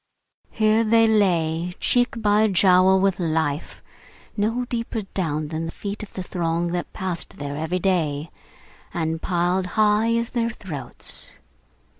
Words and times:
Here 0.49 0.83
they 0.83 1.07
lay, 1.07 1.75
cheek 1.79 2.19
by 2.19 2.47
jowl 2.47 2.99
with 2.99 3.19
life: 3.19 3.83
no 4.35 4.65
deeper 4.65 5.03
down 5.13 5.49
than 5.49 5.67
the 5.67 5.71
feet 5.71 6.01
of 6.01 6.13
the 6.13 6.23
throng 6.23 6.69
that 6.69 6.91
passed 6.91 7.37
there 7.37 7.55
every 7.55 7.77
day, 7.77 8.31
and 8.95 9.21
piled 9.21 9.67
high 9.77 10.15
as 10.15 10.31
their 10.31 10.49
throats. 10.49 11.37